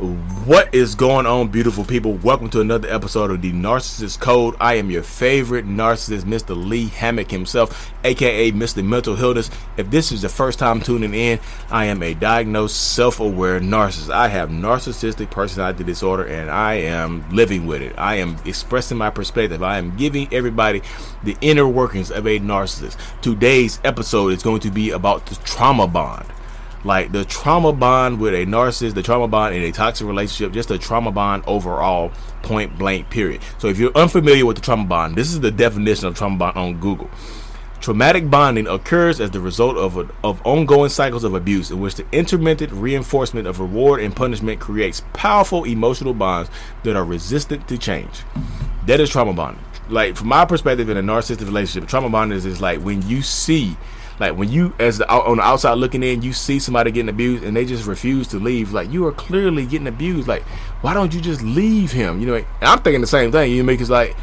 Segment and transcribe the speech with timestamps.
[0.00, 2.14] What is going on, beautiful people?
[2.14, 4.56] Welcome to another episode of the Narcissist Code.
[4.58, 6.56] I am your favorite narcissist, Mr.
[6.56, 8.82] Lee Hammock himself, aka Mr.
[8.82, 9.50] Mental Healness.
[9.76, 11.38] If this is the first time tuning in,
[11.70, 14.08] I am a diagnosed, self aware narcissist.
[14.08, 17.94] I have narcissistic personality disorder and I am living with it.
[17.98, 19.62] I am expressing my perspective.
[19.62, 20.80] I am giving everybody
[21.24, 22.96] the inner workings of a narcissist.
[23.20, 26.24] Today's episode is going to be about the trauma bond
[26.84, 30.70] like the trauma bond with a narcissist, the trauma bond in a toxic relationship, just
[30.70, 32.10] a trauma bond overall,
[32.42, 33.42] point blank, period.
[33.58, 36.56] So if you're unfamiliar with the trauma bond, this is the definition of trauma bond
[36.56, 37.10] on Google.
[37.80, 41.94] Traumatic bonding occurs as the result of, a, of ongoing cycles of abuse in which
[41.94, 46.50] the intermittent reinforcement of reward and punishment creates powerful emotional bonds
[46.82, 48.22] that are resistant to change.
[48.86, 49.64] That is trauma bonding.
[49.88, 53.22] Like, from my perspective in a narcissistic relationship, trauma bonding is, is like when you
[53.22, 53.76] see
[54.20, 57.42] like when you, as the, on the outside looking in, you see somebody getting abused
[57.42, 58.72] and they just refuse to leave.
[58.72, 60.28] Like you are clearly getting abused.
[60.28, 60.42] Like
[60.82, 62.20] why don't you just leave him?
[62.20, 63.50] You know, and I'm thinking the same thing.
[63.50, 64.14] You make it's like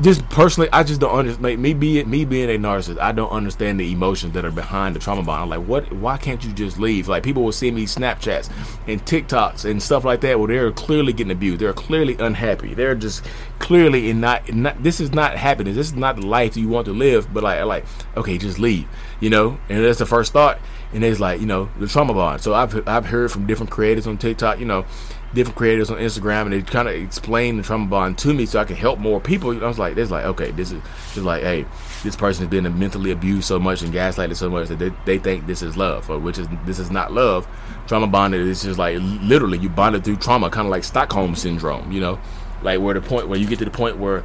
[0.00, 1.44] just personally, I just don't understand.
[1.44, 4.96] Like, me being me being a narcissist, I don't understand the emotions that are behind
[4.96, 5.42] the trauma bond.
[5.42, 5.92] I'm like, what?
[5.92, 7.06] Why can't you just leave?
[7.06, 8.50] Like, people will see me Snapchats
[8.88, 11.60] and TikToks and stuff like that, where they're clearly getting abused.
[11.60, 12.74] They're clearly unhappy.
[12.74, 13.24] They're just
[13.60, 14.82] clearly in not, not.
[14.82, 15.76] This is not happiness.
[15.76, 17.32] This is not the life you want to live.
[17.32, 17.84] But like, like,
[18.16, 18.88] okay, just leave.
[19.20, 20.58] You know, and that's the first thought.
[20.94, 22.40] And it's like, you know, the trauma bond.
[22.40, 24.58] So I've I've heard from different creators on TikTok.
[24.60, 24.86] You know
[25.34, 28.60] different creators on Instagram, and they kind of explain the trauma bond to me so
[28.60, 29.50] I can help more people.
[29.50, 31.66] I was like, "This is like, okay, this is just like, hey,
[32.02, 35.18] this person has been mentally abused so much and gaslighted so much that they, they
[35.18, 37.46] think this is love, or which is this is not love.
[37.86, 41.90] Trauma bonded is just like literally you bonded through trauma, kind of like Stockholm syndrome,
[41.92, 42.18] you know,
[42.62, 44.24] like where the point where you get to the point where,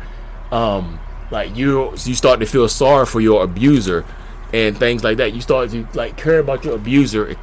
[0.52, 1.00] um,
[1.32, 4.06] like you you start to feel sorry for your abuser
[4.54, 5.34] and things like that.
[5.34, 7.38] You start to like care about your abuser, and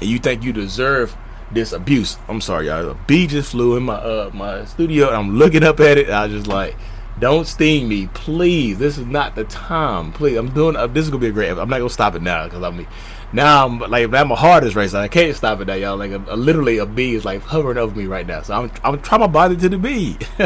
[0.00, 1.16] you think you deserve
[1.52, 2.16] this abuse.
[2.28, 2.90] I'm sorry, y'all.
[2.90, 6.10] A bee just flew in my uh my studio, and I'm looking up at it.
[6.10, 6.76] I just like,
[7.18, 8.78] don't sting me, please.
[8.78, 10.12] This is not the time.
[10.12, 10.76] Please, I'm doing.
[10.76, 11.50] Uh, this is gonna be a great.
[11.50, 12.86] I'm not gonna stop it now because I mean,
[13.32, 14.96] now I'm like I'm a hardest racer.
[14.96, 15.96] I can't stop it now, y'all.
[15.96, 18.42] Like a, a, literally, a bee is like hovering over me right now.
[18.42, 20.16] So I'm I'm trying my body to the bee.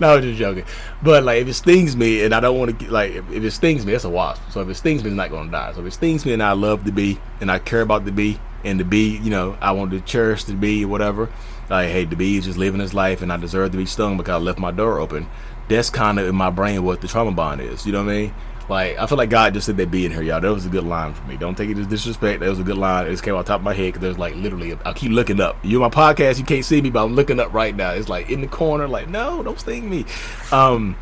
[0.00, 0.64] no, I'm just joking.
[1.02, 3.50] But like, if it stings me and I don't want to like, if, if it
[3.50, 4.42] stings me, it's a wasp.
[4.50, 5.72] So if it stings me, it's not gonna die.
[5.72, 8.12] So if it stings me and I love the bee and I care about the
[8.12, 11.28] bee and the bee, you know, I want to cherish the bee or whatever.
[11.70, 14.16] Like, hey, the bee is just living his life, and I deserve to be stung
[14.16, 15.28] because I left my door open.
[15.68, 17.86] That's kind of in my brain what the trauma bond is.
[17.86, 18.34] You know what I mean?
[18.68, 20.40] Like, I feel like God just said that bee in here, y'all.
[20.40, 21.38] That was a good line for me.
[21.38, 22.40] Don't take it as disrespect.
[22.40, 23.06] That was a good line.
[23.06, 25.40] It just came off top of my head because there's like literally, I keep looking
[25.40, 25.56] up.
[25.64, 27.92] You in my podcast, you can't see me, but I'm looking up right now.
[27.92, 30.04] It's like in the corner, like, no, don't sting me.
[30.52, 30.96] Um,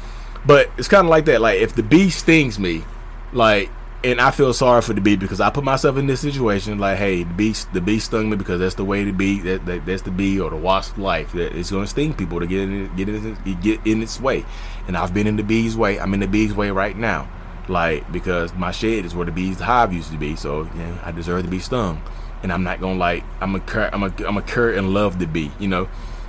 [0.45, 1.41] but it's kind of like that.
[1.41, 2.85] Like, if the bee stings me,
[3.33, 3.69] like,
[4.05, 6.79] and I feel sorry for the bee because I put myself in this situation.
[6.79, 9.67] Like, hey, the bee, the bee stung me because that's the way the bee, that,
[9.67, 11.33] that that's the bee or the wasp life.
[11.33, 14.45] That it's going to sting people to get in, get in, get in its way.
[14.87, 15.99] And I've been in the bee's way.
[15.99, 17.29] I'm in the bee's way right now,
[17.69, 20.37] like because my shed is where the bee's hive used to be.
[20.37, 22.03] So yeah, I deserve to be stung.
[22.43, 25.19] And I'm not gonna like I'm a cur I'm a I'm a cur and love
[25.19, 25.51] the bee.
[25.59, 25.89] You know,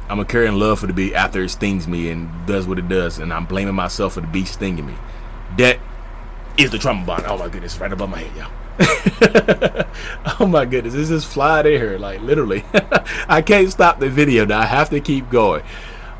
[0.09, 2.79] I'm a cur and love for the bee after it stings me and does what
[2.79, 4.95] it does, and I'm blaming myself for the bee stinging me.
[5.57, 5.79] That
[6.57, 7.23] is the trauma bond.
[7.27, 8.51] Oh my goodness, right above my head, y'all.
[10.39, 12.63] oh my goodness, this is flying in here, like literally.
[13.27, 14.59] I can't stop the video now.
[14.59, 15.63] I have to keep going.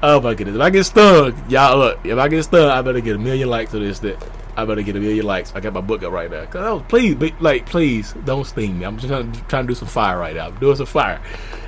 [0.02, 2.00] Oh my goodness, if I get stung, y'all look.
[2.04, 4.00] If I get stung, I better get a million likes to this.
[4.00, 4.24] That
[4.56, 5.54] I better get a million likes.
[5.56, 6.46] I got my book up right now.
[6.46, 8.86] Cause oh, please, be, like, please don't sting me.
[8.86, 10.48] I'm just trying, trying to do some fire right now.
[10.48, 11.22] I'm doing some fire.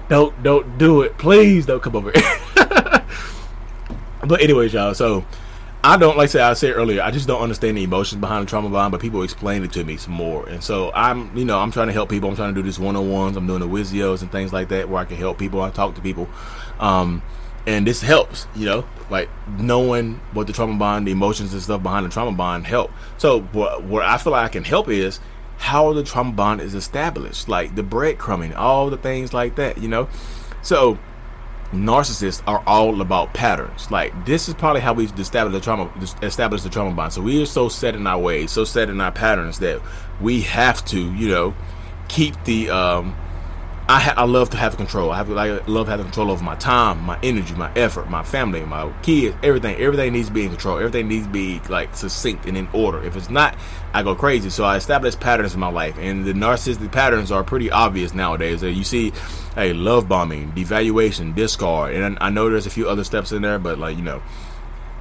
[0.10, 1.18] Don't don't do it.
[1.18, 2.12] Please don't come over.
[2.56, 4.96] but anyways, y'all.
[4.96, 5.24] So
[5.82, 7.02] I don't like I said I said earlier.
[7.02, 9.84] I just don't understand the emotions behind the trauma bond, but people explain it to
[9.86, 10.48] me some more.
[10.50, 12.30] And so I'm, you know, I'm trying to help people.
[12.30, 13.38] I'm trying to do this one on ones.
[13.38, 15.62] I'm doing the Wizios and things like that where I can help people.
[15.62, 16.28] I talk to people,
[16.82, 17.22] um,
[17.66, 18.46] and this helps.
[18.56, 22.36] You know, like knowing what the trauma bond, the emotions and stuff behind the trauma
[22.36, 22.92] bond help.
[23.18, 25.22] So what, what I feel like I can help is
[25.58, 29.78] how the trauma bond is established, like the breadcrumbing, all the things like that.
[29.78, 30.10] You know,
[30.62, 31.00] so
[31.72, 33.90] narcissists are all about patterns.
[33.92, 37.14] Like this is probably how we establish the trauma, establish the trauma bond.
[37.14, 39.82] So we are so set in our ways, so set in our patterns that
[40.20, 41.54] we have to, you know,
[42.08, 43.16] keep the um,
[43.90, 45.10] I, I love to have control.
[45.10, 48.64] I have like, love having control over my time, my energy, my effort, my family,
[48.64, 49.78] my kids, everything.
[49.78, 50.78] Everything needs to be in control.
[50.78, 53.04] Everything needs to be like succinct and in order.
[53.04, 53.58] If it's not,
[53.92, 54.52] I go crazy.
[54.52, 58.62] So I establish patterns in my life, and the narcissistic patterns are pretty obvious nowadays.
[58.62, 59.12] Uh, you see,
[59.56, 63.58] hey, love bombing, devaluation, discard, and I know there's a few other steps in there,
[63.58, 64.22] but like you know,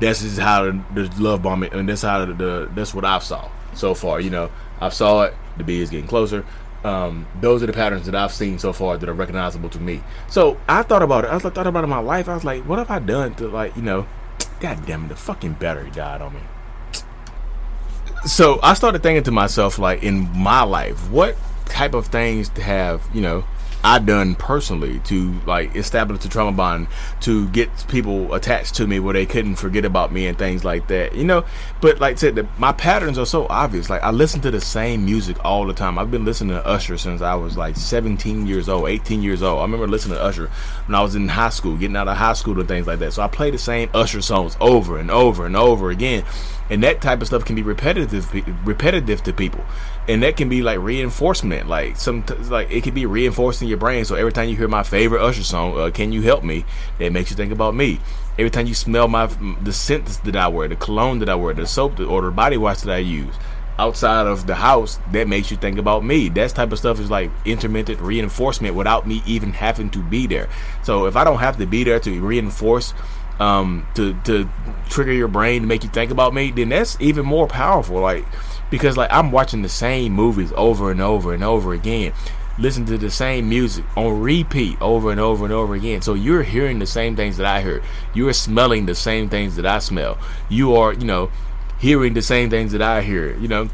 [0.00, 3.50] that's just how the love bombing, and that's how the, the that's what I've saw
[3.74, 4.18] so far.
[4.18, 4.50] You know,
[4.80, 5.34] I've saw it.
[5.58, 6.44] The B is getting closer
[6.84, 10.02] um, those are the patterns that I've seen so far that are recognizable to me.
[10.28, 11.30] So I thought about it.
[11.30, 12.28] I thought about it in my life.
[12.28, 14.06] I was like, what have I done to like, you know,
[14.60, 16.40] God damn it, the fucking battery died on me.
[18.26, 23.02] So I started thinking to myself, like, in my life, what type of things have,
[23.14, 23.44] you know,
[23.84, 26.88] I done personally to like establish the trauma bond
[27.20, 30.88] to get people attached to me where they couldn't forget about me and things like
[30.88, 31.14] that.
[31.14, 31.44] You know,
[31.80, 33.88] but like I said, the, my patterns are so obvious.
[33.88, 35.98] Like I listen to the same music all the time.
[35.98, 39.60] I've been listening to Usher since I was like 17 years old, 18 years old.
[39.60, 40.50] I remember listening to Usher
[40.86, 43.12] when I was in high school, getting out of high school and things like that.
[43.12, 46.24] So I play the same Usher songs over and over and over again
[46.70, 48.32] and that type of stuff can be repetitive
[48.66, 49.64] repetitive to people.
[50.06, 51.68] And that can be like reinforcement.
[51.68, 54.04] Like some like it can be reinforcing your brain.
[54.04, 56.64] So every time you hear my favorite Usher song uh, can you help me?
[56.98, 58.00] That makes you think about me.
[58.38, 59.26] Every time you smell my
[59.62, 62.56] the scent that i wear the cologne that i wear the soap or the body
[62.56, 63.34] wash that i use
[63.78, 66.28] outside of the house that makes you think about me.
[66.28, 70.48] That type of stuff is like intermittent reinforcement without me even having to be there.
[70.82, 72.92] So if i don't have to be there to reinforce
[73.38, 74.48] um, to to
[74.88, 78.00] trigger your brain to make you think about me, then that's even more powerful.
[78.00, 78.24] Like
[78.70, 82.12] because like I'm watching the same movies over and over and over again.
[82.58, 86.02] Listen to the same music on repeat over and over and over again.
[86.02, 87.84] So you're hearing the same things that I heard.
[88.14, 90.18] You're smelling the same things that I smell.
[90.48, 91.30] You are, you know,
[91.78, 93.36] hearing the same things that I hear.
[93.36, 93.68] You know,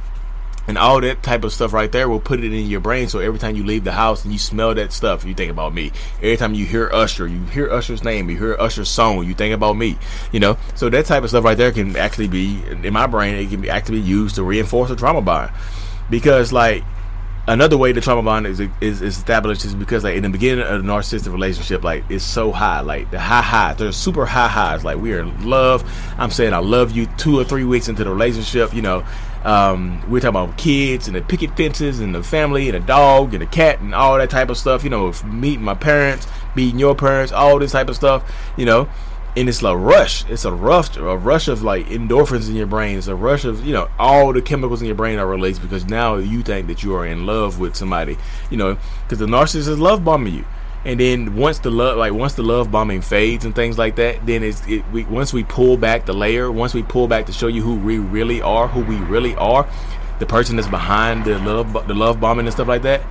[0.66, 3.08] and all that type of stuff right there will put it in your brain.
[3.08, 5.74] So every time you leave the house and you smell that stuff, you think about
[5.74, 5.92] me.
[6.18, 9.54] Every time you hear Usher, you hear Usher's name, you hear Usher's song, you think
[9.54, 9.98] about me.
[10.32, 13.34] You know, so that type of stuff right there can actually be in my brain.
[13.34, 15.52] It can be actually used to reinforce a trauma bond
[16.10, 16.84] because like
[17.46, 20.64] another way the trauma bond is, is, is established is because like in the beginning
[20.64, 24.48] of a narcissistic relationship like it's so high like the high highs there's super high
[24.48, 25.84] highs like we are in love
[26.18, 29.04] i'm saying i love you two or three weeks into the relationship you know
[29.44, 33.34] um, we're talking about kids and the picket fences and the family and a dog
[33.34, 34.82] and a cat and all that type of stuff.
[34.84, 36.26] You know, meeting my parents,
[36.56, 38.24] meeting your parents, all this type of stuff.
[38.56, 38.88] You know,
[39.36, 40.28] and it's a rush.
[40.28, 42.98] It's a rush, a rush of like endorphins in your brain.
[42.98, 45.84] It's a rush of you know all the chemicals in your brain are released because
[45.86, 48.16] now you think that you are in love with somebody.
[48.50, 50.44] You know, because the narcissist is love bombing you
[50.84, 54.24] and then once the love like once the love bombing fades and things like that
[54.26, 57.32] then it's it, we, once we pull back the layer once we pull back to
[57.32, 59.66] show you who we really are who we really are
[60.18, 63.02] the person that's behind the love the love bombing and stuff like that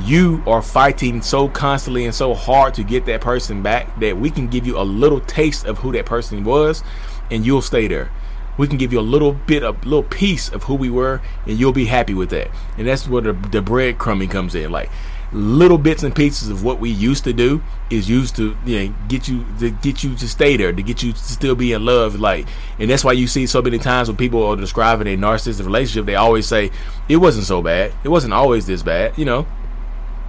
[0.00, 4.30] you are fighting so constantly and so hard to get that person back that we
[4.30, 6.82] can give you a little taste of who that person was
[7.30, 8.10] and you'll stay there.
[8.58, 11.20] We can give you a little bit of a little piece of who we were
[11.46, 12.50] and you'll be happy with that.
[12.76, 14.70] And that's where the, the breadcrumbing comes in.
[14.70, 14.90] Like
[15.32, 18.94] little bits and pieces of what we used to do is used to you know,
[19.08, 21.84] get you to get you to stay there to get you to still be in
[21.84, 22.18] love.
[22.18, 22.46] Like
[22.78, 26.06] and that's why you see so many times when people are describing a narcissistic relationship
[26.06, 26.70] they always say
[27.08, 27.92] it wasn't so bad.
[28.04, 29.46] It wasn't always this bad you know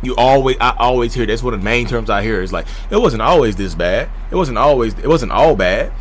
[0.04, 2.68] you always I always hear that's one of the main terms I hear is like
[2.90, 4.10] it wasn't always this bad.
[4.32, 5.92] It wasn't always it wasn't all bad.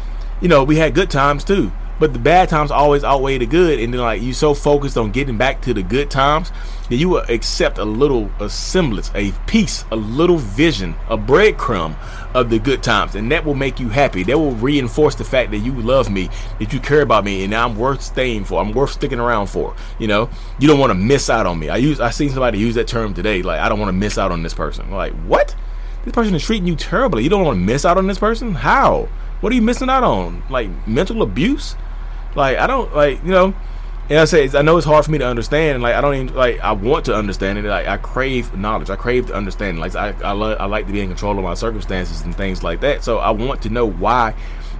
[0.40, 1.72] You know we had good times too
[2.02, 5.12] but the bad times always outweigh the good, and then like you so focused on
[5.12, 6.50] getting back to the good times
[6.88, 11.94] that you will accept a little a semblance, a piece, a little vision, a breadcrumb
[12.34, 14.22] of the good times, and that will make you happy.
[14.22, 17.54] That will reinforce the fact that you love me, that you care about me, and
[17.54, 18.60] I'm worth staying for.
[18.60, 19.74] I'm worth sticking around for.
[19.98, 21.68] You know, you don't want to miss out on me.
[21.68, 23.42] I use I seen somebody use that term today.
[23.42, 24.90] Like I don't want to miss out on this person.
[24.90, 25.54] Like what?
[26.04, 27.22] This person is treating you terribly.
[27.22, 28.54] You don't want to miss out on this person?
[28.54, 29.08] How?
[29.40, 30.42] What are you missing out on?
[30.50, 31.76] Like mental abuse?
[32.34, 33.54] Like I don't like you know.
[34.12, 35.83] And I say I know it's hard for me to understand.
[35.83, 37.64] Like I don't even like I want to understand it.
[37.64, 38.90] Like I crave knowledge.
[38.90, 39.78] I crave to understand.
[39.78, 42.62] Like I I, love, I like to be in control of my circumstances and things
[42.62, 43.02] like that.
[43.02, 44.35] So I want to know why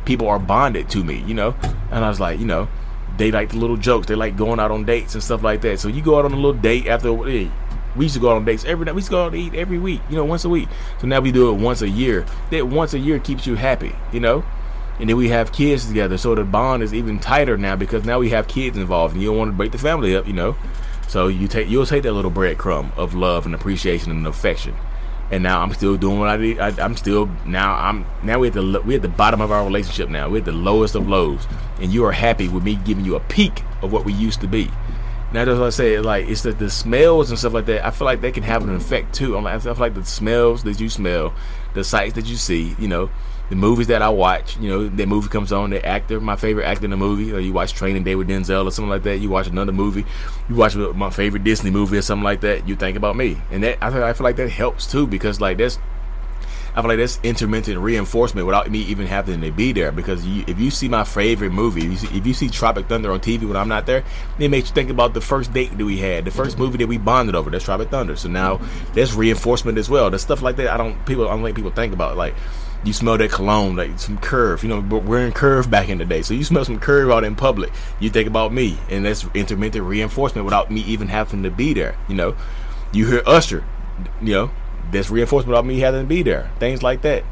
[0.05, 1.25] people are bonded to me.
[1.27, 1.57] You know.
[1.91, 2.69] And I was like, you know,
[3.17, 4.07] they like the little jokes.
[4.07, 5.81] They like going out on dates and stuff like that.
[5.81, 7.17] So you go out on a little date after.
[7.25, 7.51] Hey,
[7.97, 8.95] we used to go out on dates every night.
[8.95, 10.69] We used to go out to eat every week, you know, once a week.
[11.01, 12.27] So now we do it once a year.
[12.51, 14.45] That once a year keeps you happy, you know
[15.01, 16.19] and then we have kids together.
[16.19, 19.31] So the bond is even tighter now because now we have kids involved, and you
[19.31, 20.57] don't want to break the family up, you know.
[21.09, 24.75] So you take you'll take that little breadcrumb of love and appreciation and affection.
[25.31, 26.59] And now I'm still doing what I did.
[26.59, 27.75] I, am still now.
[27.75, 30.09] I'm now we're at the we're at the bottom of our relationship.
[30.09, 31.47] Now we're at the lowest of lows,
[31.81, 34.47] and you are happy with me giving you a peek of what we used to
[34.47, 34.71] be.
[35.33, 35.99] Now that's what I say.
[36.01, 37.85] Like it's the the smells and stuff like that.
[37.85, 39.37] I feel like they can have an effect too.
[39.37, 41.35] I'm like, I feel like the smells that you smell,
[41.75, 42.77] the sights that you see.
[42.79, 43.11] You know,
[43.53, 44.57] the movies that I watch.
[44.57, 45.69] You know, that movie comes on.
[45.69, 48.65] The actor, my favorite actor in the movie, or you watch Training Day with Denzel
[48.67, 49.19] or something like that.
[49.19, 50.07] You watch another movie.
[50.49, 52.67] You watch my favorite Disney movie or something like that.
[52.67, 55.79] You think about me, and that I feel, like that helps too because like that's
[56.75, 59.93] I feel like that's intermittent reinforcement without me even having to be there.
[59.93, 62.89] Because you, if you see my favorite movie, if you, see, if you see Tropic
[62.89, 64.03] Thunder on TV when I'm not there,
[64.39, 66.87] it makes you think about the first date that we had, the first movie that
[66.87, 67.51] we bonded over.
[67.51, 68.17] That's Tropic Thunder.
[68.17, 68.63] So now
[68.95, 70.09] that's reinforcement as well.
[70.09, 72.35] The stuff like that, I don't people, I don't think people think about like
[72.85, 74.63] you smell that cologne, like some curve.
[74.63, 77.25] You know, we're in curve back in the day, so you smell some curve out
[77.25, 77.71] in public.
[78.01, 81.97] You think about me, and that's intermittent reinforcement without me even having to be there.
[82.09, 82.37] You know,
[82.93, 83.65] you hear Usher,
[84.21, 84.51] you know,
[84.91, 86.51] that's reinforcement without me having to be there.
[86.59, 87.25] Things like that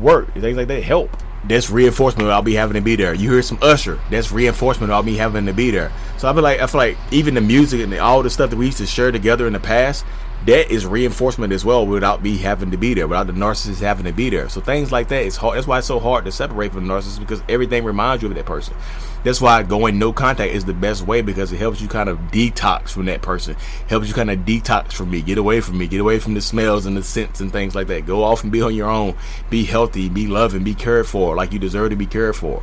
[0.00, 0.32] work.
[0.34, 1.16] Things like that help.
[1.44, 3.14] That's reinforcement without me having to be there.
[3.14, 4.00] You hear some Usher.
[4.10, 5.92] That's reinforcement without me having to be there.
[6.18, 8.56] So I feel like I feel like even the music and all the stuff that
[8.56, 10.04] we used to share together in the past,
[10.46, 14.04] that is reinforcement as well without me having to be there, without the narcissist having
[14.04, 14.48] to be there.
[14.48, 15.56] So things like that is hard.
[15.56, 18.34] That's why it's so hard to separate from the narcissist because everything reminds you of
[18.36, 18.74] that person.
[19.24, 22.18] That's why going no contact is the best way because it helps you kind of
[22.30, 23.56] detox from that person.
[23.88, 26.40] Helps you kind of detox from me, get away from me, get away from the
[26.40, 28.06] smells and the scents and things like that.
[28.06, 29.16] Go off and be on your own.
[29.50, 32.62] Be healthy, be loving, be cared for like you deserve to be cared for.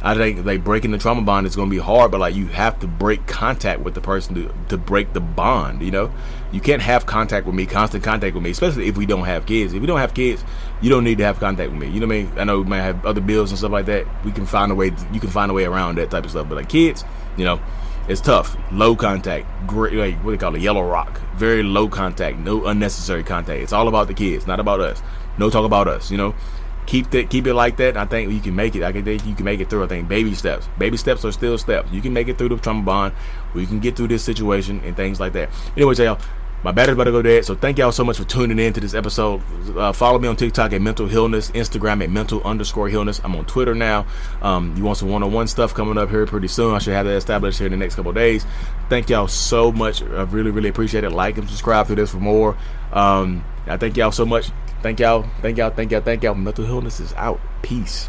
[0.00, 2.46] I think like breaking the trauma bond is going to be hard, but like you
[2.48, 5.82] have to break contact with the person to, to break the bond.
[5.82, 6.12] You know,
[6.52, 9.46] you can't have contact with me, constant contact with me, especially if we don't have
[9.46, 9.72] kids.
[9.72, 10.44] If we don't have kids,
[10.80, 11.88] you don't need to have contact with me.
[11.88, 12.32] You know what I mean?
[12.38, 14.06] I know we might have other bills and stuff like that.
[14.24, 14.92] We can find a way.
[15.12, 16.48] You can find a way around that type of stuff.
[16.48, 17.04] But like kids,
[17.36, 17.60] you know,
[18.08, 18.56] it's tough.
[18.70, 21.20] Low contact, great, like what they call it, yellow rock.
[21.34, 23.62] Very low contact, no unnecessary contact.
[23.62, 25.02] It's all about the kids, not about us.
[25.38, 26.10] No talk about us.
[26.10, 26.34] You know
[26.88, 27.96] keep that keep it like that.
[27.96, 28.82] I think you can make it.
[28.82, 29.84] I think you can make it through.
[29.84, 30.68] I think baby steps.
[30.78, 31.92] Baby steps are still steps.
[31.92, 33.14] You can make it through the trauma bond.
[33.54, 35.50] We can get through this situation and things like that.
[35.76, 36.18] Anyways, y'all.
[36.64, 38.80] My battery's about to go dead, so thank y'all so much for tuning in to
[38.80, 39.40] this episode.
[39.76, 43.20] Uh, follow me on TikTok at Mental Healness, Instagram at Mental underscore Healness.
[43.22, 44.06] I'm on Twitter now.
[44.42, 46.74] Um, you want some one-on-one stuff coming up here pretty soon?
[46.74, 48.44] I should have that established here in the next couple days.
[48.88, 50.02] Thank y'all so much.
[50.02, 51.10] I really, really appreciate it.
[51.10, 52.58] Like and subscribe to this for more.
[52.92, 54.50] Um, I thank y'all so much.
[54.82, 55.24] Thank y'all.
[55.42, 55.70] Thank y'all.
[55.70, 56.00] Thank y'all.
[56.00, 56.34] Thank y'all.
[56.34, 57.40] Mental Healness is out.
[57.62, 58.08] Peace.